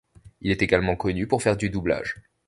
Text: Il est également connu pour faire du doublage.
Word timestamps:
Il 0.39 0.49
est 0.49 0.63
également 0.63 0.95
connu 0.95 1.27
pour 1.27 1.43
faire 1.43 1.57
du 1.57 1.69
doublage. 1.69 2.15